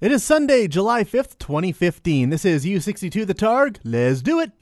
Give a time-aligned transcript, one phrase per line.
[0.00, 2.30] It is Sunday, July 5th, 2015.
[2.30, 3.78] This is U62 The Targ.
[3.82, 4.52] Let's do it.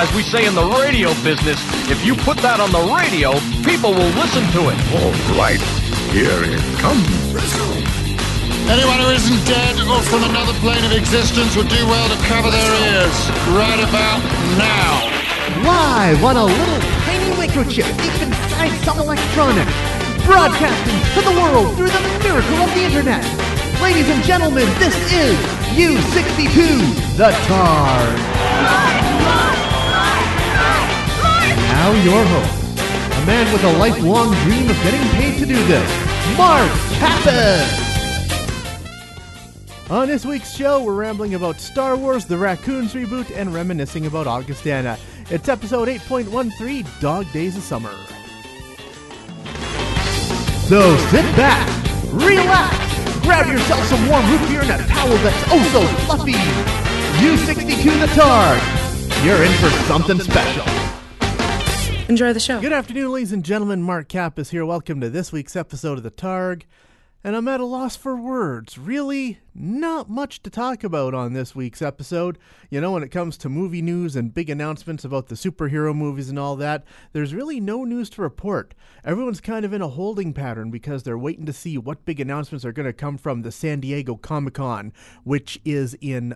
[0.00, 1.60] As we say in the radio business,
[1.92, 4.78] if you put that on the radio, people will listen to it.
[4.96, 5.60] All right,
[6.16, 7.04] here it comes.
[8.72, 12.48] Anyone who isn't dead or from another plane of existence would do well to cover
[12.48, 13.16] their ears
[13.52, 14.24] right about
[14.56, 15.12] now.
[15.60, 16.16] Why?
[16.24, 20.01] on a little tiny microchip deep inside some electronics.
[20.24, 23.24] Broadcasting to the world through the miracle of the internet.
[23.82, 25.36] Ladies and gentlemen, this is
[25.74, 28.16] U62 The Targ.
[31.72, 32.78] Now your host,
[33.20, 35.90] a man with a lifelong dream of getting paid to do this,
[36.38, 37.90] Mark Kappas.
[39.90, 44.28] On this week's show, we're rambling about Star Wars, the Raccoons reboot, and reminiscing about
[44.28, 44.98] Augustana.
[45.30, 47.92] It's episode 8.13 Dog Days of Summer.
[50.72, 51.68] So sit back,
[52.14, 56.32] relax, grab yourself some warm root beer and a towel that's oh so fluffy.
[56.32, 59.22] U62 the Targ.
[59.22, 60.64] You're in for something special.
[62.08, 62.58] Enjoy the show.
[62.58, 63.82] Good afternoon, ladies and gentlemen.
[63.82, 64.64] Mark Kappas here.
[64.64, 66.62] Welcome to this week's episode of the Targ.
[67.24, 68.76] And I'm at a loss for words.
[68.76, 72.36] Really, not much to talk about on this week's episode.
[72.68, 76.28] You know, when it comes to movie news and big announcements about the superhero movies
[76.28, 78.74] and all that, there's really no news to report.
[79.04, 82.64] Everyone's kind of in a holding pattern because they're waiting to see what big announcements
[82.64, 86.34] are going to come from the San Diego Comic Con, which is in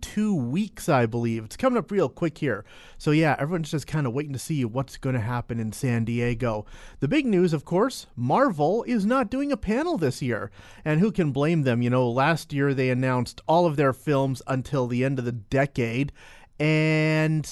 [0.00, 1.44] two weeks, I believe.
[1.44, 2.64] It's coming up real quick here.
[2.98, 6.04] So, yeah, everyone's just kind of waiting to see what's going to happen in San
[6.04, 6.66] Diego.
[7.00, 10.50] The big news, of course, Marvel is not doing a panel this year.
[10.84, 11.82] And who can blame them?
[11.82, 15.32] You know, last year they announced all of their films until the end of the
[15.32, 16.12] decade.
[16.58, 17.46] And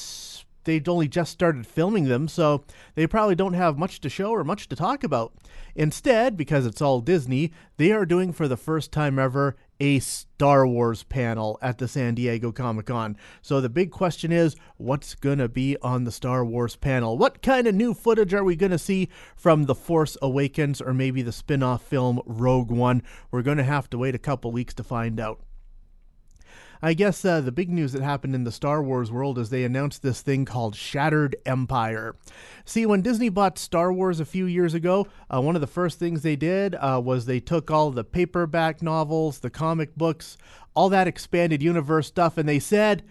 [0.64, 4.44] they'd only just started filming them, so they probably don't have much to show or
[4.44, 5.34] much to talk about.
[5.74, 10.66] Instead, because it's all Disney, they are doing for the first time ever a Star
[10.66, 13.16] Wars panel at the San Diego Comic Con.
[13.42, 17.18] So the big question is what's going to be on the Star Wars panel?
[17.18, 20.94] What kind of new footage are we going to see from The Force Awakens or
[20.94, 23.02] maybe the spin off film Rogue One?
[23.30, 25.40] We're going to have to wait a couple weeks to find out.
[26.84, 29.64] I guess uh, the big news that happened in the Star Wars world is they
[29.64, 32.14] announced this thing called Shattered Empire.
[32.66, 35.98] See, when Disney bought Star Wars a few years ago, uh, one of the first
[35.98, 40.36] things they did uh, was they took all the paperback novels, the comic books,
[40.74, 43.02] all that expanded universe stuff, and they said,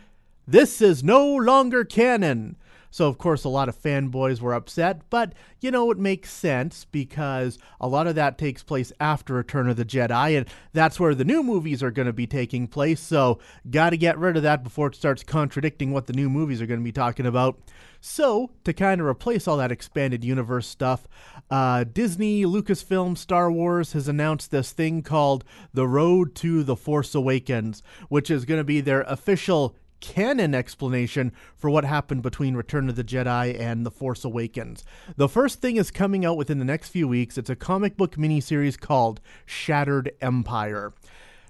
[0.48, 2.58] This is no longer canon.
[2.94, 6.86] So, of course, a lot of fanboys were upset, but you know, it makes sense
[6.86, 11.16] because a lot of that takes place after Return of the Jedi, and that's where
[11.16, 13.00] the new movies are going to be taking place.
[13.00, 13.40] So,
[13.72, 16.68] got to get rid of that before it starts contradicting what the new movies are
[16.68, 17.60] going to be talking about.
[18.00, 21.08] So, to kind of replace all that expanded universe stuff,
[21.50, 25.44] uh, Disney, Lucasfilm, Star Wars has announced this thing called
[25.74, 31.32] The Road to the Force Awakens, which is going to be their official canon explanation
[31.56, 34.84] for what happened between Return of the Jedi and The Force Awakens.
[35.16, 37.38] The first thing is coming out within the next few weeks.
[37.38, 40.94] It's a comic book miniseries called Shattered Empire.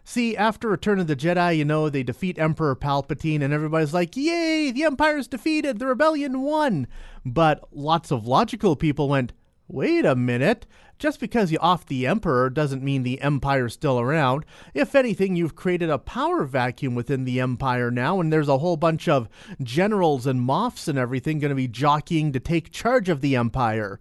[0.03, 4.15] See, after Return of the Jedi, you know, they defeat Emperor Palpatine, and everybody's like,
[4.15, 6.85] Yay, the Empire's defeated, the rebellion won.
[7.25, 9.33] But lots of logical people went,
[9.73, 10.67] Wait a minute.
[10.99, 14.45] Just because you off the Emperor doesn't mean the Empire's still around.
[14.75, 18.77] If anything, you've created a power vacuum within the Empire now, and there's a whole
[18.77, 19.27] bunch of
[19.63, 23.99] generals and moffs and everything going to be jockeying to take charge of the Empire.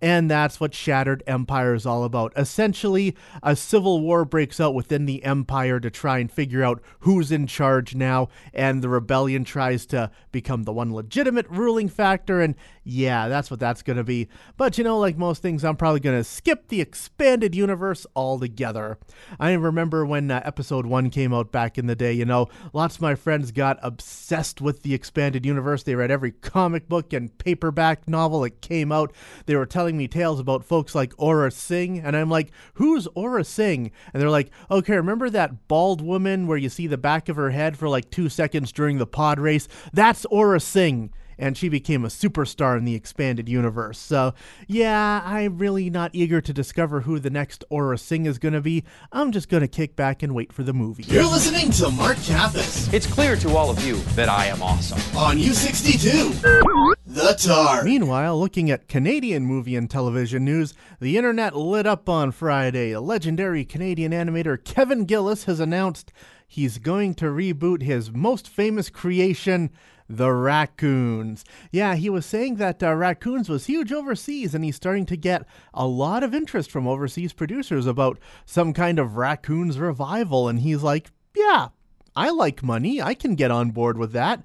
[0.00, 2.32] And that's what Shattered Empire is all about.
[2.36, 7.32] Essentially, a civil war breaks out within the Empire to try and figure out who's
[7.32, 12.40] in charge now, and the rebellion tries to become the one legitimate ruling factor.
[12.40, 12.54] And
[12.88, 14.28] yeah, that's what that's going to be.
[14.56, 18.98] But you know, like most things, I'm probably going to skip the expanded universe altogether.
[19.38, 22.96] I remember when uh, episode one came out back in the day, you know, lots
[22.96, 25.82] of my friends got obsessed with the expanded universe.
[25.82, 29.12] They read every comic book and paperback novel that came out.
[29.44, 33.44] They were telling me tales about folks like Aurra Sing, and I'm like, who's Aurra
[33.44, 33.90] Sing?
[34.14, 37.50] And they're like, okay, remember that bald woman where you see the back of her
[37.50, 39.68] head for like two seconds during the pod race?
[39.92, 43.98] That's Aurra Sing and she became a superstar in the expanded universe.
[43.98, 44.34] So,
[44.66, 48.60] yeah, I'm really not eager to discover who the next Aurra Sing is going to
[48.60, 48.84] be.
[49.12, 51.04] I'm just going to kick back and wait for the movie.
[51.04, 54.98] You're listening to Mark Kappas It's clear to all of you that I am awesome.
[55.16, 56.94] on U62.
[57.06, 57.84] The Targ.
[57.84, 62.96] Meanwhile, looking at Canadian movie and television news, the internet lit up on Friday.
[62.96, 66.12] Legendary Canadian animator Kevin Gillis has announced
[66.46, 69.70] he's going to reboot his most famous creation,
[70.08, 71.44] the raccoons.
[71.70, 75.46] Yeah, he was saying that uh, raccoons was huge overseas, and he's starting to get
[75.74, 80.48] a lot of interest from overseas producers about some kind of raccoons revival.
[80.48, 81.68] And he's like, yeah,
[82.16, 83.00] I like money.
[83.02, 84.42] I can get on board with that.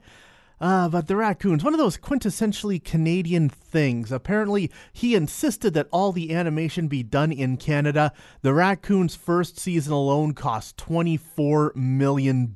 [0.64, 4.14] Uh, but the raccoons, one of those quintessentially Canadian things.
[4.14, 8.14] Apparently, he insisted that all the animation be done in Canada.
[8.44, 12.56] The raccoons' first season alone cost $24 million.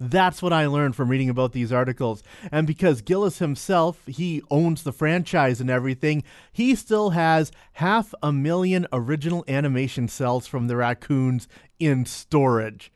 [0.00, 2.22] That's what I learned from reading about these articles.
[2.50, 8.32] And because Gillis himself, he owns the franchise and everything, he still has half a
[8.32, 11.46] million original animation cells from the raccoons
[11.78, 12.90] in storage.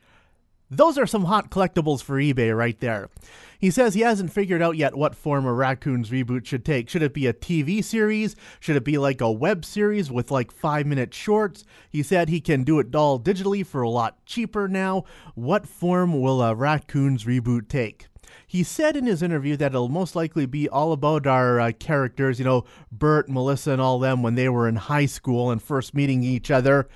[0.71, 3.09] Those are some hot collectibles for eBay right there.
[3.59, 6.89] He says he hasn't figured out yet what form a Raccoons reboot should take.
[6.89, 8.35] Should it be a TV series?
[8.59, 11.63] Should it be like a web series with like five minute shorts?
[11.89, 15.05] He said he can do it all digitally for a lot cheaper now.
[15.35, 18.07] What form will a Raccoons reboot take?
[18.45, 22.39] He said in his interview that it'll most likely be all about our uh, characters,
[22.39, 25.93] you know, Bert, Melissa, and all them when they were in high school and first
[25.93, 26.87] meeting each other.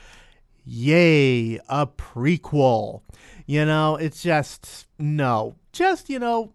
[0.66, 3.02] Yay, a prequel.
[3.46, 5.56] You know, it's just, no.
[5.72, 6.54] Just, you know,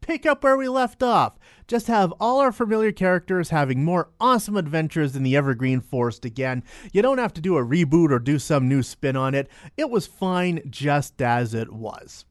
[0.00, 1.38] pick up where we left off.
[1.66, 6.62] Just have all our familiar characters having more awesome adventures in the Evergreen Forest again.
[6.92, 9.48] You don't have to do a reboot or do some new spin on it.
[9.76, 12.26] It was fine just as it was.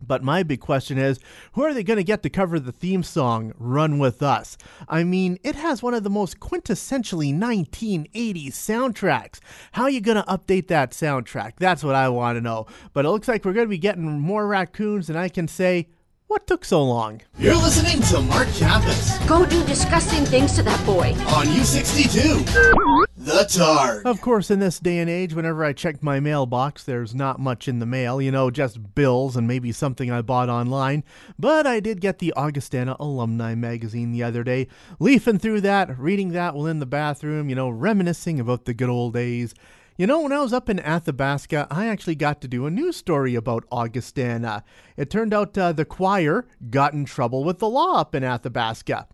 [0.00, 1.18] But my big question is
[1.52, 4.56] who are they going to get to cover the theme song, Run With Us?
[4.88, 9.40] I mean, it has one of the most quintessentially 1980s soundtracks.
[9.72, 11.54] How are you going to update that soundtrack?
[11.58, 12.66] That's what I want to know.
[12.92, 15.88] But it looks like we're going to be getting more raccoons, and I can say,
[16.28, 17.22] what took so long?
[17.38, 21.12] You're listening to Mark Kappas Go do disgusting things to that boy.
[21.34, 23.07] on U62.
[23.28, 24.06] The Targ.
[24.06, 27.68] Of course, in this day and age, whenever I check my mailbox, there's not much
[27.68, 31.04] in the mail, you know, just bills and maybe something I bought online.
[31.38, 34.66] But I did get the Augustana Alumni magazine the other day,
[34.98, 38.88] leafing through that, reading that while in the bathroom, you know, reminiscing about the good
[38.88, 39.54] old days.
[39.98, 42.96] You know, when I was up in Athabasca, I actually got to do a news
[42.96, 44.64] story about Augustana.
[44.96, 49.06] It turned out uh, the choir got in trouble with the law up in Athabasca.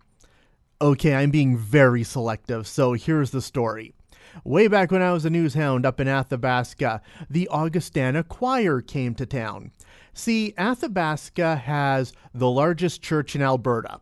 [0.80, 3.94] Okay, I'm being very selective, so here's the story.
[4.42, 7.00] Way back when I was a news hound up in Athabasca,
[7.30, 9.70] the Augustana Choir came to town.
[10.12, 14.00] See, Athabasca has the largest church in Alberta.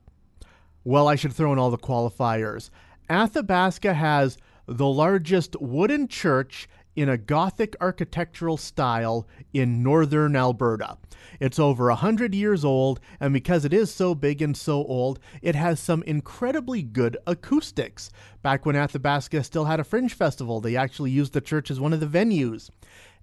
[0.85, 2.71] Well, I should throw in all the qualifiers.
[3.11, 10.99] Athabasca has the largest wooden church in a Gothic architectural style in northern Alberta.
[11.41, 15.19] It's over a hundred years old, and because it is so big and so old,
[15.41, 18.11] it has some incredibly good acoustics.
[18.43, 21.93] Back when Athabasca still had a fringe festival, they actually used the church as one
[21.93, 22.71] of the venues.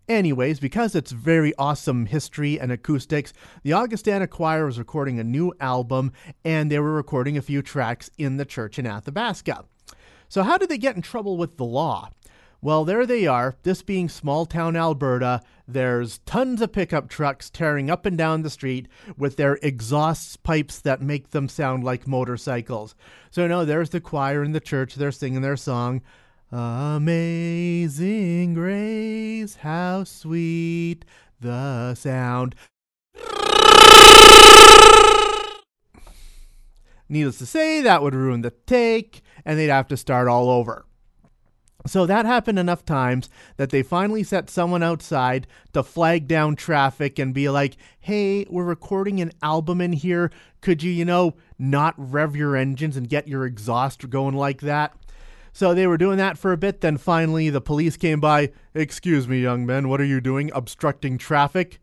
[0.08, 3.32] Anyways, because it's very awesome history and acoustics,
[3.62, 6.12] the Augustana Choir was recording a new album
[6.44, 9.66] and they were recording a few tracks in the church in Athabasca.
[10.28, 12.10] So, how did they get in trouble with the law?
[12.62, 13.56] Well, there they are.
[13.64, 18.50] This being small town Alberta, there's tons of pickup trucks tearing up and down the
[18.50, 22.96] street with their exhaust pipes that make them sound like motorcycles.
[23.32, 26.02] So, no, there's the choir in the church, they're singing their song.
[26.52, 26.96] Amazing
[28.56, 31.06] grace, how sweet
[31.40, 32.56] the sound.
[37.08, 40.86] Needless to say, that would ruin the take, and they'd have to start all over.
[41.88, 47.18] So that happened enough times that they finally set someone outside to flag down traffic
[47.18, 50.30] and be like, hey, we're recording an album in here.
[50.62, 54.94] Could you, you know, not rev your engines and get your exhaust going like that?
[55.54, 56.82] So they were doing that for a bit.
[56.82, 58.52] Then finally, the police came by.
[58.74, 60.52] Excuse me, young men, what are you doing?
[60.54, 61.80] Obstructing traffic?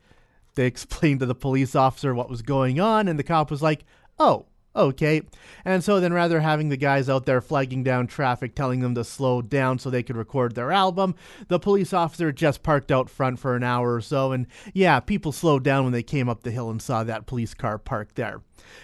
[0.55, 3.85] They explained to the police officer what was going on, and the cop was like,
[4.19, 5.23] oh, okay.
[5.65, 9.05] And so then, rather having the guys out there flagging down traffic, telling them to
[9.05, 11.15] slow down so they could record their album,
[11.49, 14.33] the police officer just parked out front for an hour or so.
[14.33, 17.55] And yeah, people slowed down when they came up the hill and saw that police
[17.55, 18.43] car parked there.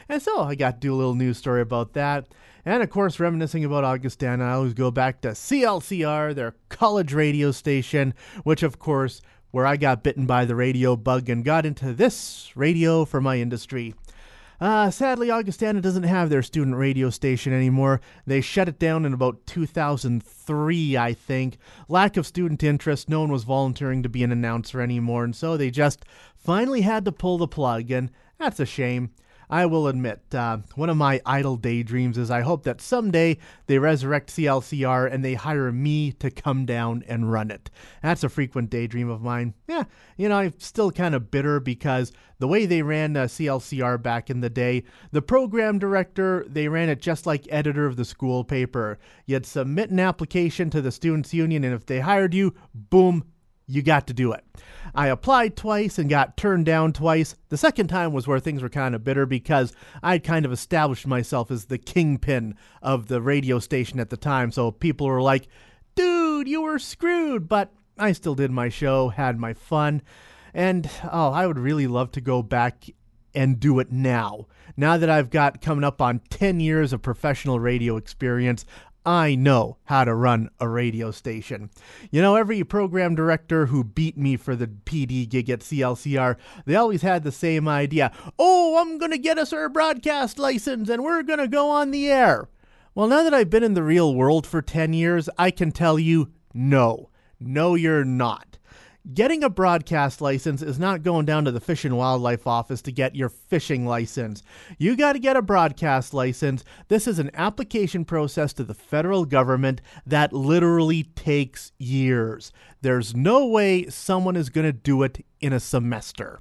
[0.08, 2.26] And so I got to do a little news story about that.
[2.64, 7.50] And of course, reminiscing about Augustana, I always go back to CLCR, their college radio
[7.50, 9.20] station, which of course,
[9.50, 13.38] where I got bitten by the radio bug and got into this radio for my
[13.38, 13.94] industry.
[14.62, 18.00] Uh, sadly, Augustana doesn't have their student radio station anymore.
[18.28, 21.58] They shut it down in about 2003, I think.
[21.88, 25.56] Lack of student interest, no one was volunteering to be an announcer anymore, and so
[25.56, 26.04] they just
[26.36, 29.10] finally had to pull the plug, and that's a shame.
[29.52, 33.78] I will admit, uh, one of my idle daydreams is I hope that someday they
[33.78, 37.70] resurrect CLCR and they hire me to come down and run it.
[38.02, 39.52] That's a frequent daydream of mine.
[39.68, 39.84] Yeah,
[40.16, 44.30] you know, I'm still kind of bitter because the way they ran uh, CLCR back
[44.30, 48.44] in the day, the program director, they ran it just like editor of the school
[48.44, 48.98] paper.
[49.26, 53.24] You'd submit an application to the Students' Union, and if they hired you, boom,
[53.66, 54.44] you got to do it.
[54.94, 57.36] I applied twice and got turned down twice.
[57.48, 61.06] The second time was where things were kind of bitter because I'd kind of established
[61.06, 64.50] myself as the kingpin of the radio station at the time.
[64.50, 65.48] So people were like,
[65.94, 67.48] dude, you were screwed.
[67.48, 70.02] But I still did my show, had my fun.
[70.52, 72.84] And oh, I would really love to go back
[73.34, 74.46] and do it now.
[74.76, 78.64] Now that I've got coming up on 10 years of professional radio experience,
[79.04, 81.70] I know how to run a radio station.
[82.10, 86.76] You know, every program director who beat me for the PD gig at CLCR, they
[86.76, 88.12] always had the same idea.
[88.38, 91.90] Oh, I'm going to get us our broadcast license and we're going to go on
[91.90, 92.48] the air.
[92.94, 95.98] Well, now that I've been in the real world for 10 years, I can tell
[95.98, 97.08] you no.
[97.40, 98.58] No, you're not.
[99.12, 102.92] Getting a broadcast license is not going down to the Fish and Wildlife Office to
[102.92, 104.44] get your fishing license.
[104.78, 106.62] You got to get a broadcast license.
[106.86, 112.52] This is an application process to the federal government that literally takes years.
[112.82, 116.40] There's no way someone is going to do it in a semester.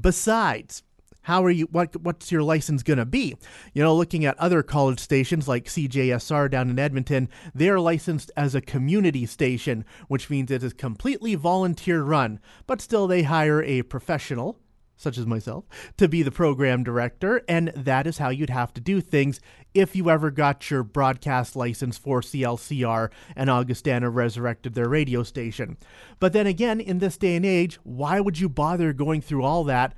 [0.00, 0.84] Besides,
[1.26, 3.36] how are you what what's your license going to be?
[3.74, 8.54] You know looking at other college stations like CJSR down in Edmonton they're licensed as
[8.54, 13.82] a community station which means it is completely volunteer run but still they hire a
[13.82, 14.60] professional
[14.96, 15.64] such as myself
[15.96, 19.40] to be the program director and that is how you'd have to do things
[19.74, 25.76] if you ever got your broadcast license for CLCR and Augustana resurrected their radio station.
[26.18, 29.64] But then again in this day and age why would you bother going through all
[29.64, 29.92] that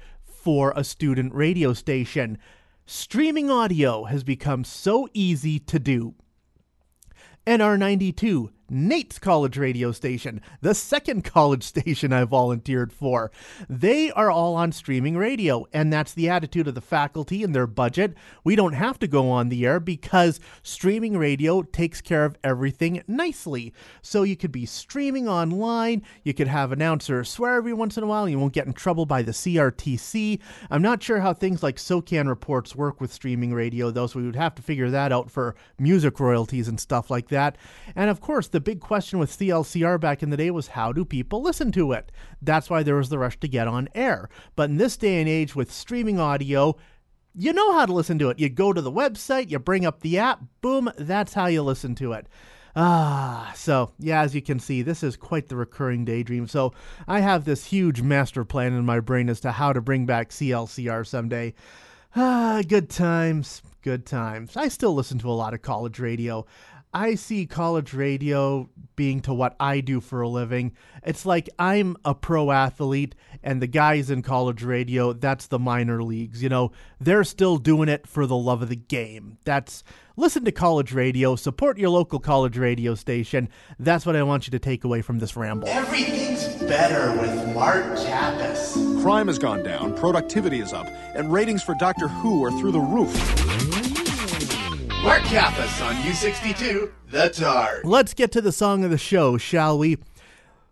[0.48, 2.38] for a student radio station.
[2.86, 6.14] Streaming audio has become so easy to do.
[7.46, 13.30] NR92 NAIT's college radio station, the second college station I volunteered for.
[13.68, 17.66] They are all on streaming radio, and that's the attitude of the faculty and their
[17.66, 18.14] budget.
[18.44, 23.02] We don't have to go on the air because streaming radio takes care of everything
[23.06, 23.72] nicely.
[24.02, 28.06] So you could be streaming online, you could have announcers swear every once in a
[28.06, 30.40] while, you won't get in trouble by the CRTC.
[30.70, 34.26] I'm not sure how things like SOCAN reports work with streaming radio, though, so we
[34.26, 37.56] would have to figure that out for music royalties and stuff like that.
[37.94, 40.92] And of course, the the big question with CLCR back in the day was how
[40.92, 42.10] do people listen to it?
[42.42, 44.28] That's why there was the rush to get on air.
[44.56, 46.76] But in this day and age with streaming audio,
[47.36, 48.40] you know how to listen to it.
[48.40, 51.94] You go to the website, you bring up the app, boom, that's how you listen
[51.96, 52.26] to it.
[52.74, 56.48] Ah, so yeah, as you can see, this is quite the recurring daydream.
[56.48, 56.72] So
[57.06, 60.30] I have this huge master plan in my brain as to how to bring back
[60.30, 61.54] CLCR someday.
[62.16, 64.56] Ah, good times, good times.
[64.56, 66.44] I still listen to a lot of college radio.
[66.92, 70.72] I see college radio being to what I do for a living.
[71.04, 76.02] It's like I'm a pro athlete and the guys in college radio, that's the minor
[76.02, 76.42] leagues.
[76.42, 79.38] You know, they're still doing it for the love of the game.
[79.44, 79.84] That's
[80.16, 83.48] listen to college radio, support your local college radio station.
[83.78, 85.68] That's what I want you to take away from this ramble.
[85.68, 89.02] Everything's better with Mark Kappas.
[89.02, 92.80] Crime has gone down, productivity is up, and ratings for Doctor Who are through the
[92.80, 93.87] roof.
[95.08, 97.80] Mark Kappas on U62, The Targ.
[97.82, 99.96] Let's get to the song of the show, shall we?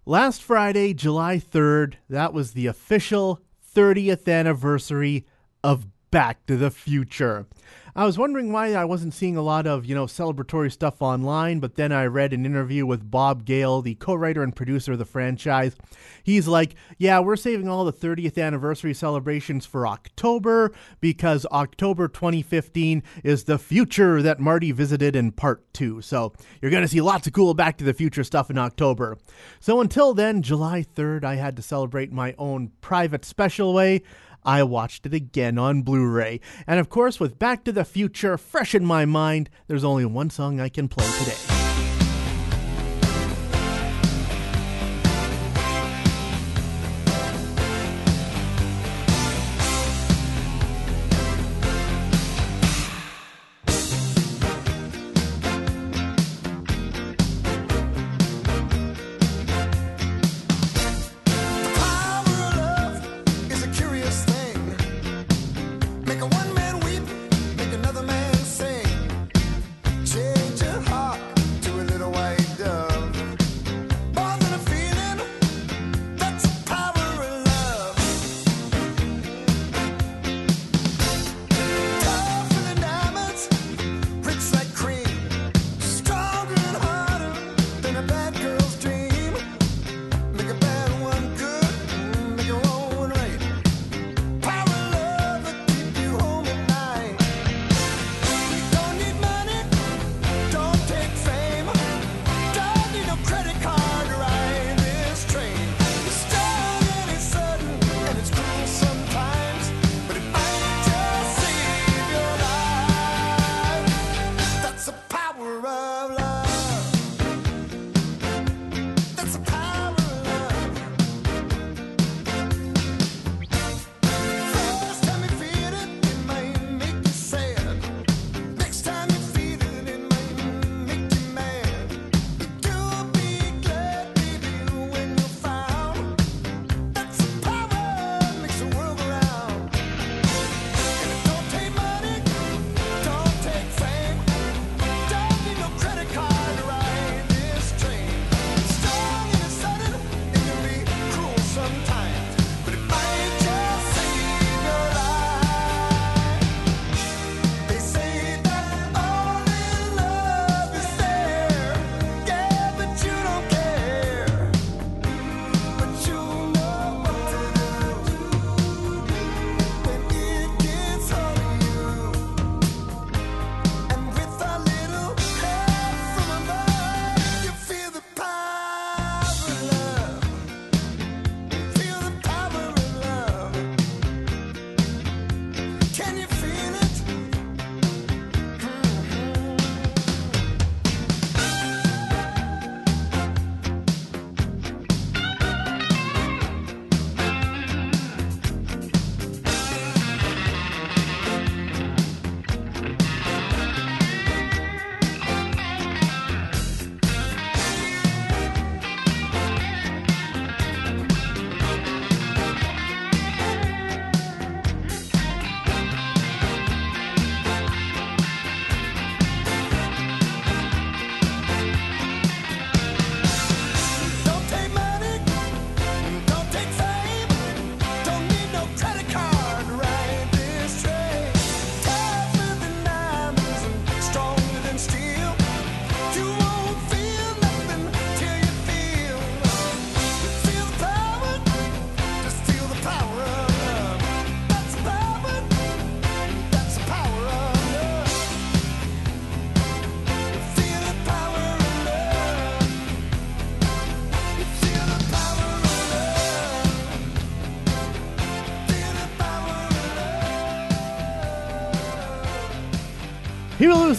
[0.05, 3.41] Last Friday, July 3rd, that was the official
[3.75, 5.25] 30th anniversary
[5.65, 7.47] of Back to the Future.
[7.97, 11.61] I was wondering why I wasn't seeing a lot of, you know, celebratory stuff online,
[11.61, 15.07] but then I read an interview with Bob Gale, the co-writer and producer of the
[15.07, 15.75] franchise.
[16.23, 23.03] He's like, "Yeah, we're saving all the 30th anniversary celebrations for October because October 2015
[23.25, 26.03] is the future that Marty visited in part 2.
[26.03, 29.17] So, you're going to see lots of cool Back to the Future stuff in October."
[29.59, 34.03] So until then, July 3rd, I had to celebrate my own private special way.
[34.47, 36.41] I watched it again on Blu ray.
[36.67, 40.31] And of course, with Back to the Future fresh in my mind, there's only one
[40.31, 41.56] song I can play today.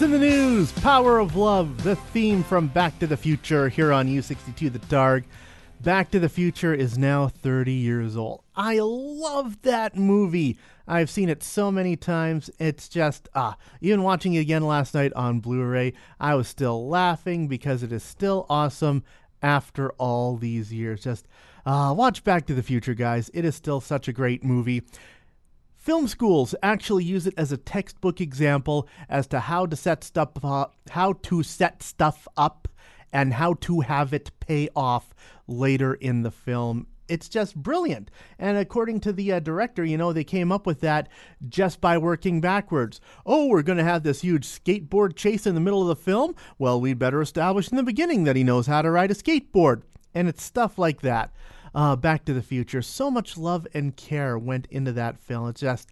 [0.08, 4.08] In the news, Power of Love, the theme from Back to the Future here on
[4.08, 5.24] U62 The Targ.
[5.82, 8.42] Back to the Future is now 30 years old.
[8.56, 10.56] I love that movie.
[10.86, 12.48] I've seen it so many times.
[12.58, 16.88] It's just, ah, even watching it again last night on Blu ray, I was still
[16.88, 19.04] laughing because it is still awesome
[19.42, 21.02] after all these years.
[21.02, 21.28] Just,
[21.66, 23.30] uh, watch Back to the Future, guys.
[23.34, 24.84] It is still such a great movie.
[25.78, 30.32] Film schools actually use it as a textbook example as to how to set stuff
[30.42, 32.68] up, how to set stuff up
[33.12, 35.14] and how to have it pay off
[35.46, 36.88] later in the film.
[37.06, 38.10] It's just brilliant.
[38.40, 41.08] And according to the uh, director, you know, they came up with that
[41.48, 43.00] just by working backwards.
[43.24, 46.34] Oh, we're going to have this huge skateboard chase in the middle of the film?
[46.58, 49.82] Well, we'd better establish in the beginning that he knows how to ride a skateboard.
[50.12, 51.32] And it's stuff like that.
[51.74, 52.82] Uh, Back to the Future.
[52.82, 55.48] So much love and care went into that film.
[55.48, 55.90] It's just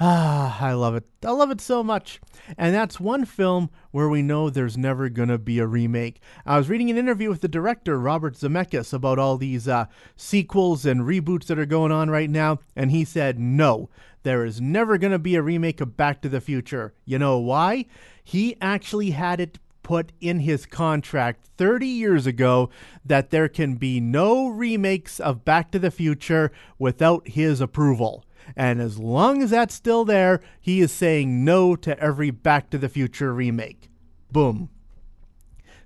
[0.00, 1.04] Ah, I love it.
[1.24, 2.20] I love it so much.
[2.56, 6.20] And that's one film where we know there's never going to be a remake.
[6.46, 10.86] I was reading an interview with the director, Robert Zemeckis, about all these uh, sequels
[10.86, 13.90] and reboots that are going on right now, and he said, no,
[14.22, 16.94] there is never going to be a remake of Back to the Future.
[17.04, 17.86] You know why?
[18.22, 22.68] He actually had it put in his contract 30 years ago
[23.06, 28.22] that there can be no remakes of Back to the Future without his approval.
[28.54, 32.76] And as long as that's still there, he is saying no to every Back to
[32.76, 33.88] the Future remake.
[34.30, 34.68] Boom.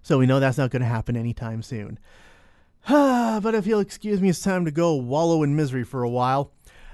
[0.02, 2.00] So we know that's not going to happen anytime soon.
[2.88, 6.50] but if you'll excuse me, it's time to go wallow in misery for a while.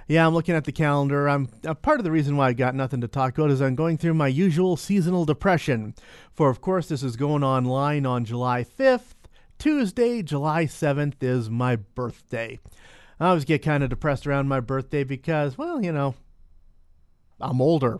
[0.08, 1.28] Yeah, I'm looking at the calendar.
[1.28, 3.74] I'm uh, part of the reason why I got nothing to talk about is I'm
[3.74, 5.94] going through my usual seasonal depression.
[6.32, 9.14] For of course, this is going online on July 5th.
[9.58, 12.58] Tuesday, July 7th is my birthday.
[13.20, 16.14] I always get kind of depressed around my birthday because, well, you know,
[17.38, 17.98] I'm older.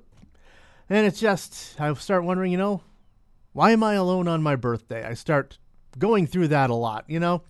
[0.88, 2.80] And it's just, I start wondering, you know,
[3.52, 5.04] why am I alone on my birthday?
[5.04, 5.58] I start
[5.98, 7.42] going through that a lot, you know?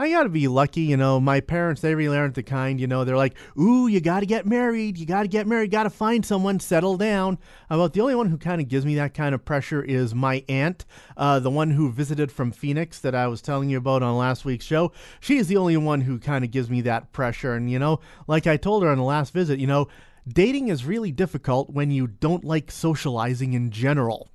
[0.00, 1.18] I gotta be lucky, you know.
[1.18, 3.04] My parents, they really aren't the kind, you know.
[3.04, 4.96] They're like, ooh, you gotta get married.
[4.96, 5.72] You gotta get married.
[5.72, 7.36] Gotta find someone, settle down.
[7.68, 10.44] About the only one who kind of gives me that kind of pressure is my
[10.48, 10.84] aunt,
[11.16, 14.44] uh, the one who visited from Phoenix that I was telling you about on last
[14.44, 14.92] week's show.
[15.18, 17.54] She is the only one who kind of gives me that pressure.
[17.54, 19.88] And, you know, like I told her on the last visit, you know,
[20.28, 24.28] dating is really difficult when you don't like socializing in general.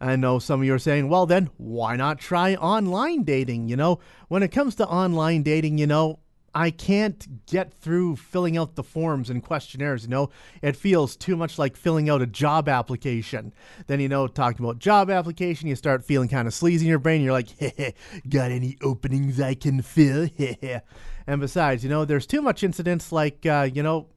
[0.00, 3.68] I know some of you are saying, well, then why not try online dating?
[3.68, 6.20] You know, when it comes to online dating, you know,
[6.54, 10.04] I can't get through filling out the forms and questionnaires.
[10.04, 10.30] You know,
[10.62, 13.52] it feels too much like filling out a job application.
[13.86, 16.98] Then, you know, talking about job application, you start feeling kind of sleazy in your
[16.98, 17.22] brain.
[17.22, 17.50] You're like,
[18.28, 20.28] got any openings I can fill?
[21.26, 24.08] and besides, you know, there's too much incidents like, uh, you know,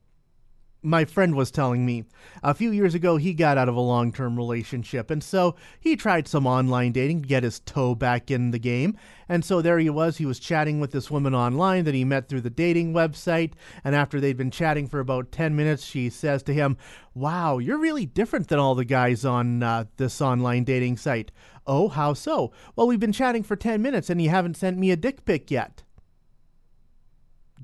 [0.84, 2.04] my friend was telling me
[2.42, 5.96] a few years ago he got out of a long term relationship and so he
[5.96, 8.98] tried some online dating to get his toe back in the game.
[9.30, 12.28] And so there he was he was chatting with this woman online that he met
[12.28, 16.42] through the dating website and after they'd been chatting for about 10 minutes she says
[16.44, 16.78] to him
[17.14, 21.32] wow you're really different than all the guys on uh, this online dating site.
[21.68, 22.52] Oh how so?
[22.76, 25.52] Well we've been chatting for 10 minutes and you haven't sent me a dick pic
[25.52, 25.84] yet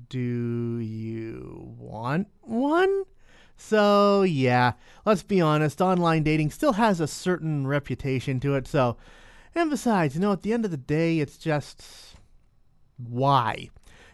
[0.08, 3.04] do you want one?
[3.56, 4.72] So, yeah,
[5.04, 8.68] let's be honest, online dating still has a certain reputation to it.
[8.68, 8.96] So,
[9.54, 11.82] and besides, you know, at the end of the day, it's just
[12.96, 13.70] why?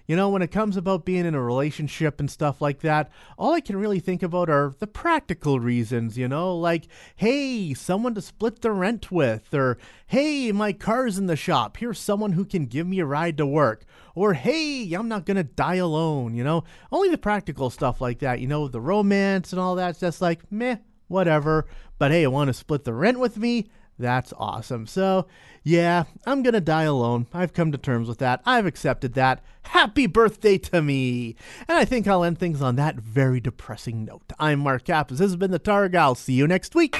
[0.07, 3.55] You know, when it comes about being in a relationship and stuff like that, all
[3.55, 8.21] I can really think about are the practical reasons, you know, like, hey, someone to
[8.21, 12.67] split the rent with, or hey, my car's in the shop, here's someone who can
[12.67, 16.65] give me a ride to work, or hey, I'm not to die alone, you know,
[16.93, 20.53] only the practical stuff like that, you know, the romance and all that's just like,
[20.53, 20.77] meh,
[21.09, 21.67] whatever,
[21.99, 23.71] but hey, to split the rent with me?
[23.99, 24.87] That's awesome.
[24.87, 25.27] So,
[25.63, 27.27] yeah, I'm going to die alone.
[27.33, 28.43] I've come to terms with that.
[28.45, 29.43] I've accepted that.
[29.63, 31.37] Happy birthday to me.
[31.69, 34.33] And I think I'll end things on that very depressing note.
[34.39, 35.19] I'm Mark Kappas.
[35.19, 35.95] This has been the Targ.
[35.95, 36.97] I'll see you next week.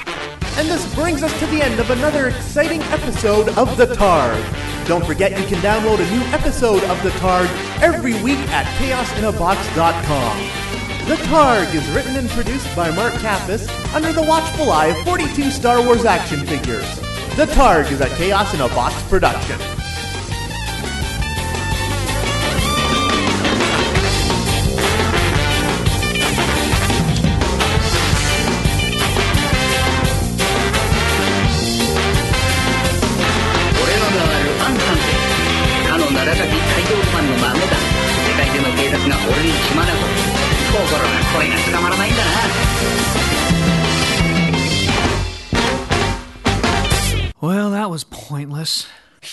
[0.57, 4.87] And this brings us to the end of another exciting episode of The Targ.
[4.87, 7.47] Don't forget you can download a new episode of The Targ
[7.81, 10.64] every week at chaosinabox.com.
[11.07, 15.51] The Targ is written and produced by Mark Kappas under the watchful eye of 42
[15.51, 16.99] Star Wars action figures.
[17.35, 19.74] The Targ is a Chaos in a Box production.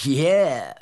[0.02, 0.74] Yeah.